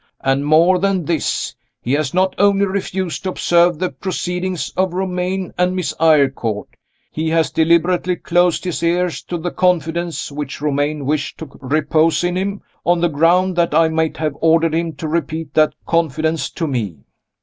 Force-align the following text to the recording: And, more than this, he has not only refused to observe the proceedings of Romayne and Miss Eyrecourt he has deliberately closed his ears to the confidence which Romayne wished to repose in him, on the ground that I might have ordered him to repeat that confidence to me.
And, 0.21 0.47
more 0.47 0.79
than 0.79 1.05
this, 1.05 1.55
he 1.83 1.93
has 1.93 2.11
not 2.11 2.33
only 2.39 2.65
refused 2.65 3.21
to 3.21 3.29
observe 3.29 3.77
the 3.77 3.91
proceedings 3.91 4.71
of 4.75 4.93
Romayne 4.95 5.53
and 5.59 5.75
Miss 5.75 5.93
Eyrecourt 5.99 6.69
he 7.11 7.29
has 7.29 7.51
deliberately 7.51 8.15
closed 8.15 8.63
his 8.63 8.81
ears 8.81 9.21
to 9.21 9.37
the 9.37 9.51
confidence 9.51 10.31
which 10.31 10.59
Romayne 10.59 11.05
wished 11.05 11.37
to 11.37 11.51
repose 11.61 12.23
in 12.23 12.35
him, 12.35 12.61
on 12.83 12.99
the 12.99 13.09
ground 13.09 13.55
that 13.57 13.75
I 13.75 13.89
might 13.89 14.17
have 14.17 14.35
ordered 14.41 14.73
him 14.73 14.93
to 14.93 15.07
repeat 15.07 15.53
that 15.53 15.75
confidence 15.85 16.49
to 16.49 16.65
me. 16.65 17.05